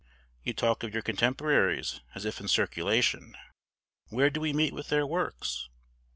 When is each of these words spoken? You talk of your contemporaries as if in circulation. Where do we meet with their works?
You 0.41 0.53
talk 0.55 0.81
of 0.81 0.95
your 0.95 1.03
contemporaries 1.03 2.01
as 2.15 2.25
if 2.25 2.39
in 2.41 2.47
circulation. 2.47 3.37
Where 4.07 4.31
do 4.31 4.41
we 4.41 4.51
meet 4.51 4.73
with 4.73 4.89
their 4.89 5.05
works? 5.05 5.69